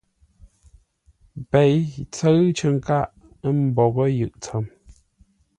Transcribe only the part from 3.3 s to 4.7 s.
ə́ mboghʼə́ yʉʼ tsəm.